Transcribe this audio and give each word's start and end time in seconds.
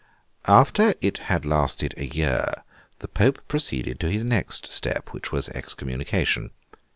After 0.47 0.95
it 0.99 1.19
had 1.29 1.45
lasted 1.45 1.93
a 1.95 2.05
year, 2.05 2.63
the 3.01 3.07
Pope 3.07 3.39
proceeded 3.47 3.99
to 3.99 4.09
his 4.09 4.23
next 4.23 4.65
step; 4.65 5.09
which 5.09 5.31
was 5.31 5.47
Excommunication. 5.49 6.49